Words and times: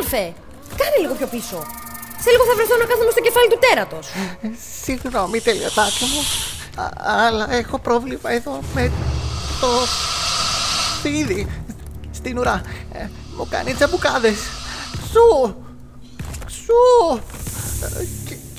Ροδόλφε! 0.00 0.34
Κάνε 0.76 0.96
λίγο 1.00 1.14
πιο 1.14 1.26
πίσω. 1.26 1.58
Σε 2.22 2.30
λίγο 2.30 2.44
θα 2.44 2.54
βρεθώ 2.54 2.76
να 2.76 2.84
κάθομαι 2.84 3.10
στο 3.10 3.20
κεφάλι 3.20 3.48
του 3.48 3.58
τέρατος. 3.60 4.06
Συγγνώμη, 4.82 5.40
τελειωτάκι 5.40 6.04
μου. 6.04 6.22
αλλά 6.96 7.52
έχω 7.52 7.78
πρόβλημα 7.78 8.30
εδώ 8.32 8.60
με 8.74 8.92
το 9.60 9.68
φίδι 11.02 11.62
στην 12.10 12.38
ουρά. 12.38 12.62
Ε, 12.92 13.08
μου 13.36 13.46
κάνει 13.50 13.74
τσαμπουκάδες. 13.74 14.38
Σου! 15.12 15.56
Σου! 16.46 17.20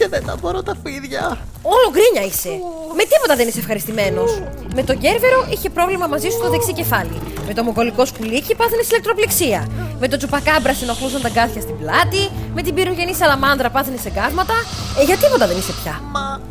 Ε, 0.01 0.03
και, 0.03 0.09
και 0.09 0.15
δεν 0.15 0.25
τα 0.25 0.35
μπορώ 0.41 0.63
τα 0.63 0.75
φίδια. 0.83 1.37
Όλο 1.61 1.87
γκρίνια 1.91 2.23
είσαι. 2.29 2.53
Με 2.97 3.03
τίποτα 3.03 3.35
δεν 3.35 3.47
είσαι 3.47 3.59
ευχαριστημένος. 3.59 4.41
Με 4.75 4.83
τον 4.83 4.97
Κέρβερο 4.97 5.47
είχε 5.49 5.69
πρόβλημα 5.69 6.07
μαζί 6.07 6.29
σου 6.29 6.37
στο 6.37 6.49
δεξί 6.49 6.73
κεφάλι. 6.73 7.17
Με 7.47 7.53
το 7.53 7.63
μογγολικό 7.63 8.05
σκουλίκι 8.05 8.55
πάθαινες 8.55 8.89
ηλεκτροπληξία. 8.89 9.67
Με 9.99 10.07
το 10.07 10.17
τσουπακάμπρα 10.17 10.73
συνοχλούσαν 10.73 11.21
τα 11.21 11.29
γκάθια 11.29 11.61
στην 11.61 11.77
πλάτη. 11.77 12.29
Με 12.53 12.61
την 12.61 12.73
πυρογενή 12.73 13.13
σαλαμάνδρα 13.13 13.69
πάθαινες 13.69 14.05
εγκάσματα. 14.05 14.53
Ε, 14.99 15.03
για 15.03 15.17
τίποτα 15.17 15.47
δεν 15.47 15.57
είσαι 15.57 15.73
πια. 15.83 16.01
Μα 16.11 16.41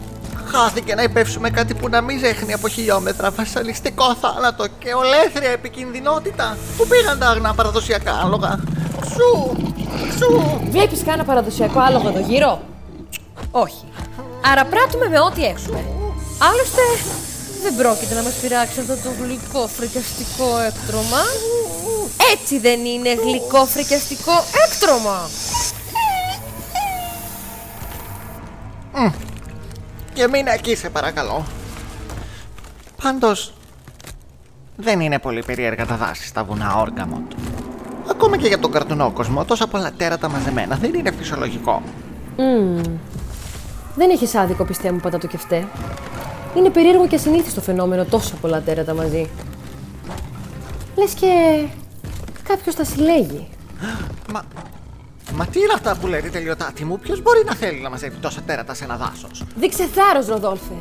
χάθηκε 0.52 0.94
να 0.94 1.02
υπεύσουμε 1.02 1.50
κάτι 1.50 1.74
που 1.74 1.88
να 1.88 2.00
μην 2.00 2.18
ζέχνει 2.18 2.52
από 2.52 2.68
χιλιόμετρα. 2.68 3.30
Βασαλιστικό 3.30 4.14
θάνατο 4.14 4.66
και 4.78 4.94
ολέθρια 4.94 5.50
επικινδυνότητα. 5.50 6.56
Πού 6.76 6.86
πήγαν 6.86 7.18
τα 7.18 7.28
αγνά 7.28 7.54
παραδοσιακά 7.54 8.12
άλογα; 8.24 8.60
Σου! 9.14 9.56
Σου! 10.18 10.60
Βλέπεις 10.70 11.02
κανένα 11.04 11.24
παραδοσιακό 11.24 11.80
άλογο 11.80 12.08
εδώ 12.08 12.20
γύρω; 12.20 12.69
Όχι. 13.50 13.84
Άρα 14.44 14.64
πράττουμε 14.64 15.08
με 15.08 15.20
ό,τι 15.20 15.44
έχουμε. 15.44 15.84
Άλλωστε, 16.38 16.82
δεν 17.62 17.76
πρόκειται 17.76 18.14
να 18.14 18.22
μας 18.22 18.32
πειράξει 18.32 18.80
αυτό 18.80 18.94
το 18.94 19.10
γλυκό 19.22 19.66
φρικιαστικό 19.66 20.58
έκτρωμα. 20.58 21.22
Έτσι 22.32 22.58
δεν 22.58 22.84
είναι 22.84 23.14
γλυκό 23.14 23.64
φρικιαστικό 23.66 24.32
έκτρωμα. 24.66 25.28
Και 30.12 30.28
μην 30.28 30.46
εκεί 30.46 30.76
σε 30.76 30.90
παρακαλώ. 30.90 31.44
Πάντως, 33.02 33.52
δεν 34.76 35.00
είναι 35.00 35.18
πολύ 35.18 35.42
περίεργα 35.42 35.86
τα 35.86 35.96
δάση 35.96 36.26
στα 36.26 36.44
βουνά 36.44 36.76
Όργαμοντ. 36.76 37.32
Ακόμα 38.10 38.36
και 38.36 38.46
για 38.46 38.58
τον 38.58 38.70
καρτουνό 38.70 39.10
κόσμο, 39.10 39.44
τόσα 39.44 39.66
πολλά 39.66 39.92
τέρατα 39.96 40.28
μαζεμένα 40.28 40.76
δεν 40.76 40.94
είναι 40.94 41.12
φυσιολογικό. 41.12 41.82
Mm. 42.36 42.90
Δεν 43.94 44.10
έχεις 44.10 44.34
άδικο, 44.34 44.64
πιστεύω, 44.64 44.98
πατά 44.98 45.18
το 45.18 45.26
κεφτέ. 45.26 45.68
Είναι 46.56 46.70
περίεργο 46.70 47.06
και 47.06 47.14
ασυνήθιστο 47.14 47.60
φαινόμενο 47.60 48.04
τόσο 48.04 48.34
πολλά 48.40 48.60
τέρατα 48.60 48.94
μαζί. 48.94 49.30
Λες 50.96 51.14
και. 51.14 51.64
κάποιος 52.42 52.74
τα 52.74 52.84
συλλέγει. 52.84 53.48
Μα. 54.32 54.42
Μα 55.34 55.46
τι 55.46 55.58
είναι 55.58 55.72
αυτά 55.74 55.96
που 55.96 56.06
λέει 56.06 56.22
η 56.24 56.30
τελειωτάτη 56.30 56.84
μου, 56.84 56.98
ποιος 56.98 57.22
μπορεί 57.22 57.42
να 57.46 57.54
θέλει 57.54 57.80
να 57.80 57.90
μαζεύει 57.90 58.16
τόσα 58.16 58.40
τέρατα 58.40 58.74
σε 58.74 58.84
ένα 58.84 58.96
δάσος; 58.96 59.44
Δείξε 59.56 59.86
θάρρο, 59.86 60.26
Ροδόλφε. 60.28 60.74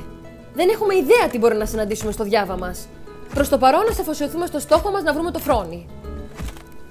Δεν 0.54 0.70
έχουμε 0.70 0.96
ιδέα 0.96 1.28
τι 1.32 1.38
μπορεί 1.38 1.56
να 1.56 1.66
συναντήσουμε 1.66 2.12
στο 2.12 2.24
διάβα 2.24 2.58
μας. 2.58 2.88
Προς 3.34 3.50
το 3.50 3.58
παρόν, 3.58 3.84
να 3.84 3.92
αφοσιωθούμε 3.92 4.46
στο 4.46 4.60
στόχο 4.60 4.92
μας 4.92 5.04
να 5.04 5.14
βρούμε 5.14 5.32
το 5.32 5.40
φρόνι. 5.40 5.86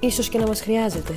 Ίσως 0.00 0.28
και 0.28 0.38
να 0.38 0.46
μας 0.46 0.60
χρειάζεται. 0.60 1.12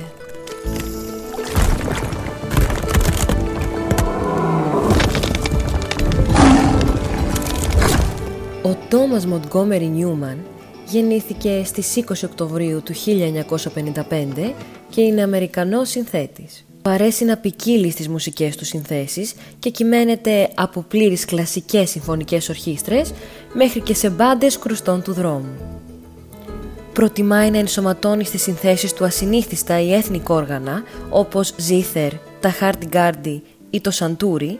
Ο 8.64 8.76
Τόμας 8.88 9.26
Μοντγκόμερι 9.26 9.86
Νιούμαν 9.86 10.38
γεννήθηκε 10.86 11.62
στις 11.64 11.94
20 11.96 12.02
Οκτωβρίου 12.24 12.82
του 12.82 12.92
1955 12.94 14.52
και 14.90 15.00
είναι 15.00 15.22
Αμερικανός 15.22 15.88
συνθέτης. 15.88 16.64
Παρέσει 16.82 17.24
να 17.24 17.36
ποικίλει 17.36 17.90
στις 17.90 18.08
μουσικές 18.08 18.56
του 18.56 18.64
συνθέσεις 18.64 19.34
και 19.58 19.70
κυμαίνεται 19.70 20.48
από 20.54 20.84
πλήρεις 20.88 21.24
κλασικές 21.24 21.90
συμφωνικές 21.90 22.48
ορχήστρες 22.48 23.12
μέχρι 23.52 23.80
και 23.80 23.94
σε 23.94 24.10
μπάντες 24.10 24.58
κρουστών 24.58 25.02
του 25.02 25.12
δρόμου. 25.12 25.56
Προτιμάει 26.92 27.50
να 27.50 27.58
ενσωματώνει 27.58 28.24
στις 28.24 28.42
συνθέσεις 28.42 28.92
του 28.92 29.04
ασυνήθιστα 29.04 29.80
ή 29.80 29.94
έθνικ 29.94 30.28
όργανα 30.28 30.82
όπως 31.10 31.54
ζήθερ, 31.56 32.12
τα 32.40 32.50
χάρτι 32.50 33.42
ή 33.70 33.80
το 33.80 33.90
σαντούρι 33.90 34.58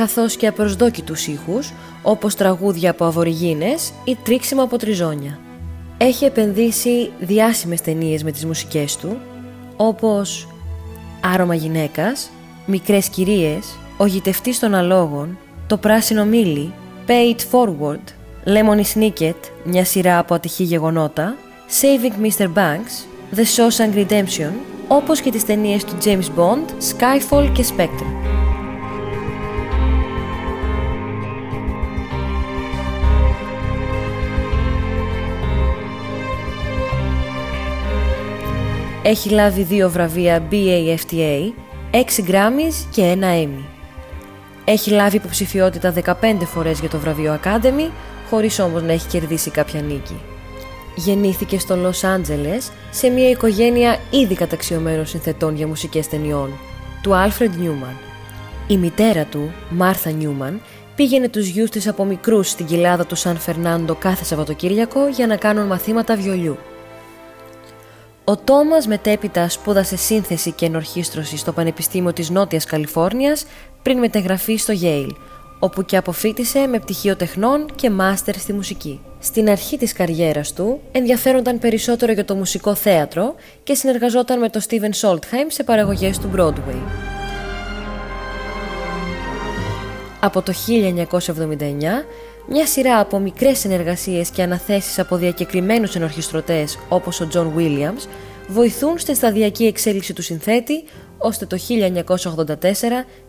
καθώς 0.00 0.36
και 0.36 0.46
απροσδόκητους 0.46 1.26
ήχους, 1.26 1.72
όπως 2.02 2.34
τραγούδια 2.34 2.90
από 2.90 3.04
αβοριγίνες 3.04 3.92
ή 4.04 4.16
τρίξιμα 4.22 4.62
από 4.62 4.76
τριζόνια. 4.76 5.38
Έχει 5.98 6.24
επενδύσει 6.24 7.10
διάσημες 7.18 7.80
ταινίες 7.80 8.22
με 8.22 8.32
τις 8.32 8.44
μουσικές 8.44 8.96
του, 8.96 9.16
όπως 9.76 10.48
«Άρωμα 11.20 11.54
γυναίκας», 11.54 12.30
«Μικρές 12.66 13.08
κυρίες», 13.08 13.78
«Ο 13.96 14.06
γητευτής 14.06 14.58
των 14.58 14.74
αλόγων», 14.74 15.38
«Το 15.66 15.76
πράσινο 15.76 16.24
μήλι», 16.24 16.72
«Pay 17.06 17.34
it 17.34 17.40
forward», 17.50 18.04
«Lemony 18.44 18.84
Snicket», 18.94 19.36
μια 19.64 19.84
σειρά 19.84 20.18
από 20.18 20.34
ατυχή 20.34 20.64
γεγονότα, 20.64 21.36
«Saving 21.80 22.26
Mr. 22.26 22.46
Banks», 22.46 23.06
«The 23.36 23.44
Shawshank 23.56 23.94
Redemption», 23.94 24.52
όπως 24.88 25.20
και 25.20 25.30
τις 25.30 25.44
ταινίες 25.44 25.84
του 25.84 25.96
James 26.04 26.38
Bond, 26.38 26.64
Skyfall 26.98 27.50
και 27.52 27.64
Spectre. 27.76 28.29
Έχει 39.02 39.28
λάβει 39.28 39.62
δύο 39.62 39.90
βραβεία 39.90 40.48
BAFTA, 40.50 41.52
6 41.90 41.98
Grammys 42.28 42.86
και 42.90 43.02
ένα 43.02 43.28
Emmy. 43.32 43.64
Έχει 44.64 44.90
λάβει 44.90 45.16
υποψηφιότητα 45.16 45.94
15 46.04 46.12
φορές 46.44 46.80
για 46.80 46.88
το 46.88 46.98
βραβείο 46.98 47.40
Academy, 47.42 47.90
χωρίς 48.30 48.58
όμως 48.58 48.82
να 48.82 48.92
έχει 48.92 49.08
κερδίσει 49.08 49.50
κάποια 49.50 49.80
νίκη. 49.80 50.20
Γεννήθηκε 50.96 51.58
στο 51.58 51.76
Λος 51.76 52.04
Άντζελες 52.04 52.70
σε 52.90 53.08
μια 53.08 53.30
οικογένεια 53.30 53.98
ήδη 54.10 54.34
καταξιωμένων 54.34 55.06
συνθετών 55.06 55.56
για 55.56 55.66
μουσικές 55.66 56.08
ταινιών, 56.08 56.50
του 57.02 57.10
Alfred 57.10 57.64
Newman. 57.64 57.96
Η 58.66 58.76
μητέρα 58.76 59.24
του, 59.24 59.52
Μάρθα 59.70 60.10
Νιούμαν, 60.10 60.60
πήγαινε 60.94 61.28
τους 61.28 61.46
γιους 61.46 61.70
της 61.70 61.88
από 61.88 62.04
μικρούς 62.04 62.48
στην 62.48 62.66
κοιλάδα 62.66 63.06
του 63.06 63.14
Σαν 63.14 63.36
Φερνάντο 63.36 63.94
κάθε 63.94 64.24
Σαββατοκύριακο 64.24 65.08
για 65.08 65.26
να 65.26 65.36
κάνουν 65.36 65.66
μαθήματα 65.66 66.16
βιολιού. 66.16 66.58
Ο 68.30 68.36
Τόμας 68.36 68.86
μετέπειτα 68.86 69.48
σπούδασε 69.48 69.96
σύνθεση 69.96 70.52
και 70.52 70.66
ενορχίστρωση 70.66 71.36
στο 71.36 71.52
Πανεπιστήμιο 71.52 72.12
της 72.12 72.30
Νότιας 72.30 72.64
Καλιφόρνιας 72.64 73.46
πριν 73.82 73.98
μετεγραφεί 73.98 74.56
στο 74.56 74.74
Yale, 74.82 75.14
όπου 75.58 75.84
και 75.84 75.96
αποφύτησε 75.96 76.66
με 76.66 76.78
πτυχίο 76.78 77.16
τεχνών 77.16 77.66
και 77.74 77.90
μάστερ 77.90 78.34
στη 78.36 78.52
μουσική. 78.52 79.00
Στην 79.18 79.50
αρχή 79.50 79.76
της 79.76 79.92
καριέρας 79.92 80.52
του 80.52 80.80
ενδιαφέρονταν 80.92 81.58
περισσότερο 81.58 82.12
για 82.12 82.24
το 82.24 82.34
μουσικό 82.34 82.74
θέατρο 82.74 83.34
και 83.62 83.74
συνεργαζόταν 83.74 84.38
με 84.38 84.48
τον 84.48 84.62
Steven 84.62 85.08
Soltheim 85.08 85.46
σε 85.46 85.62
παραγωγές 85.62 86.18
του 86.18 86.30
Broadway. 86.36 87.10
Από 90.20 90.42
το 90.42 90.52
1979 90.52 92.04
μια 92.48 92.66
σειρά 92.66 92.98
από 92.98 93.18
μικρές 93.18 93.58
συνεργασίες 93.58 94.30
και 94.30 94.42
αναθέσεις 94.42 94.98
από 94.98 95.16
διακεκριμένους 95.16 95.94
ενορχιστρωτές 95.94 96.78
όπως 96.88 97.20
ο 97.20 97.28
John 97.32 97.58
Williams 97.58 98.08
βοηθούν 98.48 98.98
στη 98.98 99.14
σταδιακή 99.14 99.64
εξέλιξη 99.64 100.12
του 100.12 100.22
συνθέτη 100.22 100.84
ώστε 101.18 101.46
το 101.46 101.56
1984 102.46 102.54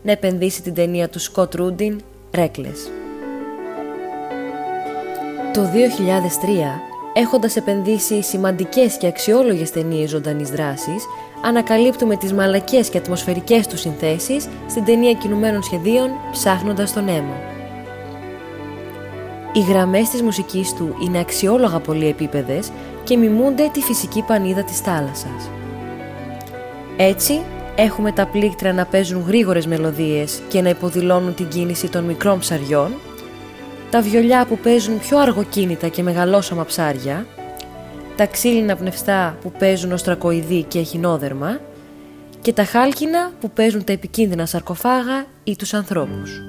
να 0.04 0.12
επενδύσει 0.12 0.62
την 0.62 0.74
ταινία 0.74 1.10
του 1.10 1.20
Scott 1.22 1.50
Rudin 1.56 1.96
Reckless. 2.32 3.02
Το 5.54 5.62
2003, 5.62 5.68
έχοντας 7.14 7.56
επενδύσει 7.56 8.24
σημαντικές 8.24 8.98
και 8.98 9.08
αξιόλογες 9.08 9.72
ταινίες 9.72 10.10
ζωντανής 10.10 10.50
δράσης, 10.50 11.04
ανακαλύπτουμε 11.44 12.16
τις 12.18 12.34
μαλακές 12.34 12.90
και 12.90 12.98
ατμοσφαιρικές 12.98 13.68
του 13.68 13.78
συνθέσεις 13.78 14.48
στην 14.70 14.86
ταινία 14.86 15.14
κινουμένων 15.14 15.64
σχεδίων 15.64 16.10
«Ψάχνοντας 16.32 16.94
τον 16.94 17.08
έμο». 17.08 17.51
Οι 19.54 19.60
γραμμές 19.60 20.10
της 20.10 20.22
μουσικής 20.22 20.74
του 20.74 20.96
είναι 21.04 21.20
αξιόλογα 21.20 21.80
πολυεπίπεδες 21.80 22.72
και 23.04 23.18
μιμούνται 23.18 23.70
τη 23.74 23.82
φυσική 23.82 24.22
πανίδα 24.22 24.64
της 24.64 24.80
θάλασσας. 24.80 25.50
Έτσι, 26.98 27.42
έχουμε 27.76 28.12
τα 28.12 28.26
πλήκτρα 28.26 28.74
να 28.74 28.86
παίζουν 28.86 29.24
γρήγορες 29.28 29.66
μελωδίες 29.66 30.42
και 30.48 30.62
να 30.62 30.70
υποδηλώνουν 30.70 31.34
την 31.36 31.48
κίνηση 31.48 31.90
των 31.90 32.04
μικρών 32.04 32.40
ψαριών, 32.40 32.92
τα 33.90 34.02
βιολιά 34.02 34.46
που 34.46 34.58
παίζουν 34.58 35.00
πιο 35.00 35.20
αργοκίνητα 35.20 35.88
και 35.88 36.04
μεγαλόσωμα 36.04 36.66
ψάρια, 36.66 37.26
τα 38.16 38.26
ξύλινα 38.26 38.76
πνευστά 38.76 39.38
που 39.42 39.52
παίζουν 39.52 39.92
ως 39.92 40.04
τρακοειδή 40.04 40.64
και 40.64 40.80
εχινόδερμα 40.80 41.60
και 42.42 42.54
τα 42.54 42.64
χάλκινα 42.64 43.32
που 43.40 43.52
παίζουν 43.52 43.84
τα 43.84 43.92
επικίνδυνα 43.94 44.46
σαρκοφάγα 44.46 45.26
ή 45.44 45.56
τους 45.56 45.74
ανθρώπους. 45.74 46.42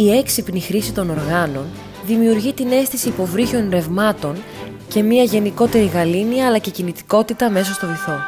Η 0.00 0.10
έξυπνη 0.10 0.60
χρήση 0.60 0.92
των 0.92 1.10
οργάνων 1.10 1.66
δημιουργεί 2.04 2.52
την 2.52 2.72
αίσθηση 2.72 3.08
υποβρύχιων 3.08 3.70
ρευμάτων 3.70 4.36
και 4.88 5.02
μια 5.02 5.22
γενικότερη 5.22 5.84
γαλήνια 5.84 6.46
αλλά 6.46 6.58
και 6.58 6.70
κινητικότητα 6.70 7.50
μέσα 7.50 7.72
στο 7.72 7.86
βυθό. 7.86 8.18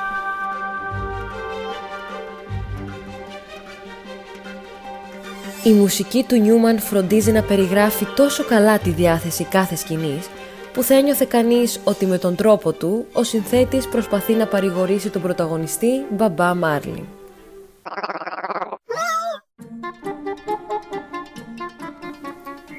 Η 5.65 5.71
μουσική 5.71 6.25
του 6.29 6.37
Νιούμαν 6.37 6.79
φροντίζει 6.79 7.33
να 7.33 7.43
περιγράφει 7.43 8.07
τόσο 8.17 8.45
καλά 8.45 8.79
τη 8.79 8.91
διάθεση 8.91 9.45
κάθε 9.45 9.77
σκηνής 9.77 10.29
που 10.73 10.83
θα 10.83 10.95
ένιωθε 10.95 11.27
κανείς 11.29 11.81
ότι 11.85 12.07
με 12.07 12.19
τον 12.19 12.35
τρόπο 12.37 12.73
του 12.73 13.07
ο 13.13 13.23
συνθέτης 13.23 13.89
προσπαθεί 13.89 14.33
να 14.33 14.47
παρηγορήσει 14.47 15.11
τον 15.11 15.23
πρωταγωνιστή 15.23 16.05
Μπαμπά 16.11 16.55
Μάρλι. 16.55 17.05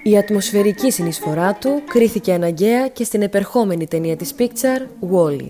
Η 0.05 0.17
ατμοσφαιρική 0.17 0.91
συνεισφορά 0.91 1.53
του 1.53 1.81
κρίθηκε 1.88 2.33
αναγκαία 2.33 2.88
και 2.88 3.03
στην 3.03 3.21
επερχόμενη 3.21 3.88
ταινία 3.88 4.15
της 4.15 4.33
Pixar, 4.38 5.09
Wall-E. 5.11 5.47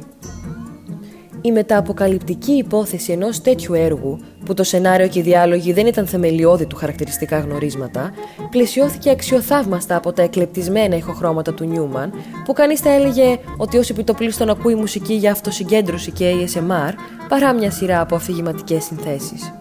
Η 1.42 1.52
μεταποκαλυπτική 1.52 2.52
υπόθεση 2.52 3.12
ενός 3.12 3.42
τέτοιου 3.42 3.74
έργου, 3.74 4.20
που 4.46 4.54
το 4.54 4.64
σενάριο 4.64 5.08
και 5.08 5.20
οι 5.20 5.22
διάλογοι 5.22 5.74
δεν 5.74 5.88
ήταν 5.88 6.08
θεμελιώδη 6.08 6.66
του 6.66 6.76
χαρακτηριστικά 6.76 7.40
γνωρίσματα, 7.40 8.14
πλαισιώθηκε 8.50 9.10
αξιοθαύμαστα 9.10 9.96
από 9.96 10.14
τα 10.14 10.22
εκλεπτισμένα 10.22 10.96
ηχοχρώματα 10.96 11.54
του 11.54 11.66
Νιούμαν, 11.66 12.14
που 12.46 12.54
κανείς 12.54 12.80
θα 12.80 12.90
έλεγε 12.90 13.38
ότι 13.58 13.78
ως 13.78 13.90
επιτοπλίστων 13.90 14.50
ακούει 14.50 14.76
μουσική 14.76 15.14
για 15.14 15.32
αυτοσυγκέντρωση 15.32 16.12
και 16.12 16.34
ASMR, 16.34 16.94
παρά 17.30 17.54
μια 17.54 17.72
σειρά 17.72 18.02
από 18.02 18.16
αφηγηματικές 18.16 18.84
συνθέσεις. 18.84 19.54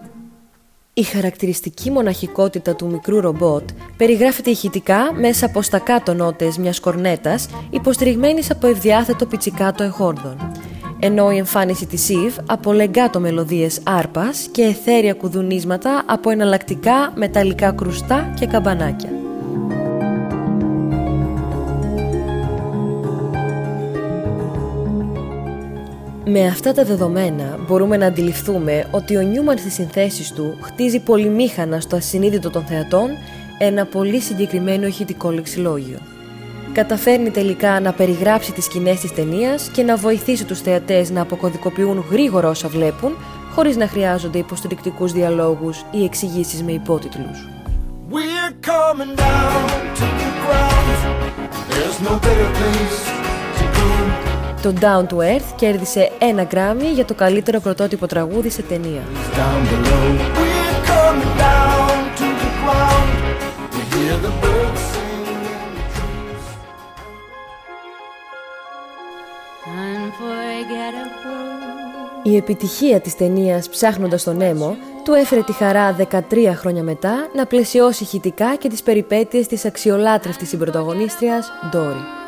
Η 0.95 1.03
χαρακτηριστική 1.03 1.91
μοναχικότητα 1.91 2.75
του 2.75 2.87
μικρού 2.87 3.21
ρομπότ 3.21 3.69
περιγράφεται 3.97 4.49
ηχητικά 4.49 5.13
μέσα 5.13 5.45
από 5.45 5.61
στα 5.61 5.79
κάτω 5.79 6.13
νότες 6.13 6.57
μιας 6.57 6.79
κορνέτας 6.79 7.47
υποστηριγμένης 7.69 8.51
από 8.51 8.67
ευδιάθετο 8.67 9.25
πιτσικάτο 9.25 9.83
εχόρδων 9.83 10.51
ενώ 10.99 11.31
η 11.31 11.37
εμφάνιση 11.37 11.85
της 11.85 12.09
Eve 12.11 12.43
από 12.45 12.73
λεγκάτο 12.73 13.19
μελωδίες 13.19 13.79
άρπας 13.83 14.47
και 14.51 14.61
εθέρια 14.61 15.13
κουδουνίσματα 15.13 16.03
από 16.05 16.29
εναλλακτικά 16.29 17.13
μεταλλικά 17.15 17.71
κρουστά 17.71 18.33
και 18.39 18.45
καμπανάκια. 18.45 19.09
Με 26.35 26.45
αυτά 26.47 26.73
τα 26.73 26.83
δεδομένα 26.83 27.59
μπορούμε 27.67 27.97
να 27.97 28.05
αντιληφθούμε 28.05 28.87
ότι 28.91 29.17
ο 29.17 29.21
Νιούμαν 29.21 29.57
στις 29.57 29.73
συνθέσεις 29.73 30.31
του 30.31 30.57
χτίζει 30.61 30.99
πολυμήχανα 30.99 31.79
στο 31.79 31.95
ασυνείδητο 31.95 32.49
των 32.49 32.65
θεατών 32.65 33.09
ένα 33.57 33.85
πολύ 33.85 34.19
συγκεκριμένο 34.19 34.87
ηχητικό 34.87 35.31
λεξιλόγιο. 35.31 35.99
Καταφέρνει 36.73 37.29
τελικά 37.29 37.79
να 37.79 37.93
περιγράψει 37.93 38.51
τις 38.51 38.65
σκηνές 38.65 38.99
της 38.99 39.13
ταινίας 39.13 39.69
και 39.73 39.83
να 39.83 39.95
βοηθήσει 39.95 40.45
τους 40.45 40.61
θεατές 40.61 41.09
να 41.09 41.21
αποκωδικοποιούν 41.21 42.05
γρήγορα 42.11 42.49
όσα 42.49 42.67
βλέπουν, 42.67 43.17
χωρίς 43.55 43.75
να 43.75 43.87
χρειάζονται 43.87 44.37
υποστηρικτικούς 44.37 45.11
διαλόγους 45.11 45.85
ή 45.91 46.03
εξηγήσεις 46.03 46.63
με 46.63 46.71
υπότιτλους. 46.71 47.47
Το 54.63 54.73
Down 54.81 55.13
to 55.13 55.17
Earth 55.17 55.53
κέρδισε 55.55 56.11
ένα 56.19 56.43
γκράμι 56.43 56.85
για 56.85 57.05
το 57.05 57.13
καλύτερο 57.13 57.59
πρωτότυπο 57.59 58.07
τραγούδι 58.07 58.49
σε 58.49 58.61
ταινία. 58.61 59.01
Η 72.23 72.35
επιτυχία 72.35 72.99
της 72.99 73.15
ταινίας 73.15 73.69
«Ψάχνοντας 73.69 74.23
τον 74.23 74.37
Νέμο» 74.37 74.75
του 75.03 75.13
έφερε 75.13 75.41
τη 75.41 75.53
χαρά 75.53 75.95
13 76.11 76.53
χρόνια 76.55 76.83
μετά 76.83 77.29
να 77.35 77.45
πλαισιώσει 77.45 78.03
ηχητικά 78.03 78.55
και 78.55 78.69
τις 78.69 78.83
περιπέτειες 78.83 79.47
της 79.47 79.65
αξιολάτρευτης 79.65 80.49
συμπροταγωνίστριας 80.49 81.51
Ντόρι. 81.69 82.22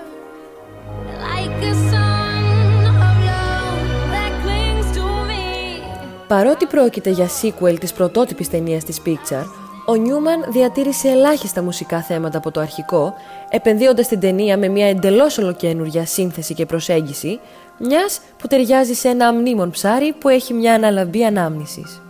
Παρότι 6.27 6.66
πρόκειται 6.66 7.10
για 7.10 7.27
sequel 7.42 7.80
της 7.80 7.94
πρωτότυπης 7.94 8.50
ταινίας 8.50 8.83
της 8.83 9.01
Pixar, 9.06 9.45
ο 9.88 9.95
Νιούμαν 9.95 10.45
διατήρησε 10.48 11.07
ελάχιστα 11.07 11.62
μουσικά 11.62 12.01
θέματα 12.01 12.38
από 12.38 12.51
το 12.51 12.60
αρχικό, 12.60 13.13
επενδύοντας 13.50 14.07
την 14.07 14.19
ταινία 14.19 14.57
με 14.57 14.68
μια 14.68 14.88
εντελώς 14.88 15.38
ολοκένουργια 15.38 16.06
σύνθεση 16.06 16.54
και 16.54 16.66
προσέγγιση, 16.66 17.39
μιας 17.80 18.22
που 18.38 18.48
ταιριάζει 18.48 18.94
σε 18.94 19.07
ένα 19.07 19.27
αμνήμον 19.27 19.69
ψάρι 19.69 20.13
που 20.19 20.30
έχει 20.30 20.54
μια 20.54 20.74
αναλαμπή 20.74 21.25
ανάμνησης. 21.25 22.01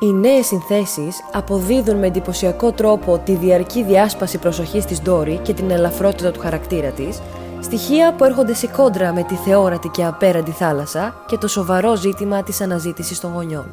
Οι 0.00 0.12
νέες 0.12 0.46
συνθέσεις 0.46 1.16
αποδίδουν 1.32 1.96
με 1.96 2.06
εντυπωσιακό 2.06 2.72
τρόπο 2.72 3.18
τη 3.24 3.32
διαρκή 3.32 3.82
διάσπαση 3.82 4.38
προσοχής 4.38 4.84
της 4.84 5.02
Ντόρι 5.02 5.40
και 5.42 5.52
την 5.52 5.70
ελαφρότητα 5.70 6.30
του 6.30 6.40
χαρακτήρα 6.40 6.90
της, 6.90 7.20
στοιχεία 7.64 8.14
που 8.14 8.24
έρχονται 8.24 8.54
σε 8.54 8.66
κόντρα 8.66 9.12
με 9.12 9.22
τη 9.22 9.34
θεόρατη 9.34 9.88
και 9.88 10.04
απέραντη 10.04 10.50
θάλασσα 10.50 11.24
και 11.26 11.36
το 11.36 11.48
σοβαρό 11.48 11.96
ζήτημα 11.96 12.42
της 12.42 12.60
αναζήτησης 12.60 13.20
των 13.20 13.32
γονιών. 13.32 13.66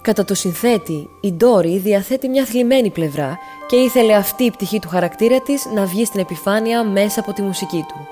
Κατά 0.00 0.24
το 0.24 0.34
συνθέτη, 0.34 1.10
η 1.20 1.32
Ντόρι 1.32 1.78
διαθέτει 1.78 2.28
μια 2.28 2.44
θλιμμένη 2.44 2.90
πλευρά 2.90 3.38
και 3.66 3.76
ήθελε 3.76 4.14
αυτή 4.14 4.44
η 4.44 4.50
πτυχή 4.50 4.78
του 4.78 4.88
χαρακτήρα 4.88 5.40
της 5.40 5.66
να 5.74 5.84
βγει 5.84 6.04
στην 6.04 6.20
επιφάνεια 6.20 6.84
μέσα 6.84 7.20
από 7.20 7.32
τη 7.32 7.42
μουσική 7.42 7.84
του. 7.88 8.08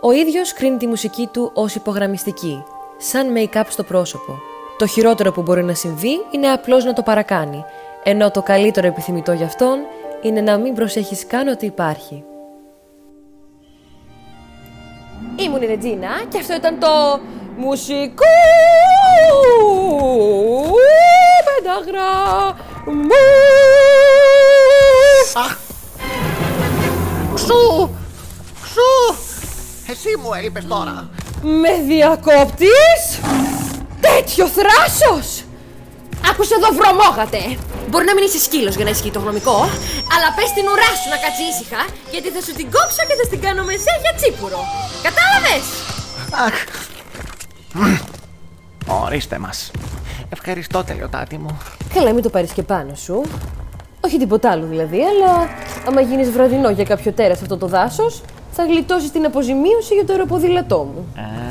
Ο 0.00 0.12
ίδιος 0.12 0.52
κρίνει 0.52 0.76
τη 0.76 0.86
μουσική 0.86 1.28
του 1.32 1.50
ως 1.54 1.74
υπογραμμιστική, 1.74 2.62
σαν 2.98 3.26
make-up 3.36 3.64
στο 3.68 3.82
πρόσωπο. 3.82 4.38
Το 4.78 4.86
χειρότερο 4.86 5.32
που 5.32 5.42
μπορεί 5.42 5.64
να 5.64 5.74
συμβεί 5.74 6.20
είναι 6.30 6.46
απλώς 6.46 6.84
να 6.84 6.92
το 6.92 7.02
παρακάνει, 7.02 7.64
ενώ 8.02 8.30
το 8.30 8.42
καλύτερο 8.42 8.86
επιθυμητό 8.86 9.32
για 9.32 9.46
αυτόν 9.46 9.78
είναι 10.22 10.40
να 10.40 10.58
μην 10.58 10.74
προσέχεις 10.74 11.26
καν 11.26 11.48
ότι 11.48 11.66
υπάρχει. 11.66 12.24
Ήμουν 15.36 15.62
η 15.62 15.66
Ρετζίνα 15.66 16.08
και 16.28 16.38
αυτό 16.38 16.54
ήταν 16.54 16.78
το 16.78 17.20
μουσικό 17.56 18.24
πενταγραμμού. 21.44 23.10
Αχ! 25.34 25.58
Ξού! 27.34 27.88
Ξού! 28.62 29.14
Εσύ 29.90 30.16
μου 30.22 30.32
έλειπες 30.34 30.66
τώρα. 30.66 31.08
Με 31.42 31.82
διακόπτεις! 31.86 33.20
Τέτοιο 34.00 34.46
θράσος! 34.46 35.44
Άκουσε 36.30 36.54
εδώ 36.54 36.68
βρωμόγατε! 36.74 37.58
Μπορεί 37.90 38.04
να 38.04 38.14
μην 38.14 38.24
είσαι 38.24 38.38
σκύλος 38.38 38.74
για 38.74 38.84
να 38.84 38.90
ισχύει 38.90 39.10
το 39.10 39.20
γνωμικό, 39.24 39.58
αλλά 40.14 40.28
πες 40.36 40.50
την 40.56 40.64
ουρά 40.72 40.90
σου 41.00 41.08
να 41.14 41.18
κάτσει 41.24 41.42
ήσυχα, 41.52 41.82
γιατί 42.10 42.28
θα 42.34 42.40
σου 42.46 42.52
την 42.58 42.66
κόψω 42.74 43.02
και 43.08 43.14
θα 43.18 43.24
στην 43.24 43.40
κάνω 43.40 43.62
μεσέ 43.64 43.94
για 44.04 44.14
τσίπουρο. 44.18 44.60
Κατάλαβες! 45.06 45.64
Αχ! 46.46 46.56
Ορίστε 49.04 49.38
μας. 49.38 49.70
Ευχαριστώ 50.28 50.84
τελειωτάτη 50.84 51.38
μου. 51.38 51.58
Καλά, 51.94 52.12
μην 52.12 52.22
το 52.22 52.30
πάρεις 52.30 52.52
και 52.52 52.62
πάνω 52.62 52.94
σου. 52.94 53.22
Όχι 54.00 54.18
τίποτα 54.18 54.50
άλλο 54.50 54.66
δηλαδή, 54.66 55.00
αλλά 55.02 55.48
άμα 55.86 56.00
γίνεις 56.00 56.30
βραδινό 56.30 56.70
για 56.70 56.84
κάποιο 56.84 57.12
τέρας 57.12 57.42
αυτό 57.42 57.56
το 57.56 57.66
δάσος, 57.66 58.22
θα 58.52 58.64
γλιτώσεις 58.64 59.10
την 59.10 59.24
αποζημίωση 59.24 59.94
για 59.94 60.04
το 60.04 60.12
αεροποδήλατό 60.12 60.78
μου. 60.78 61.06
Α, 61.16 61.22
μάλιστα. 61.22 61.49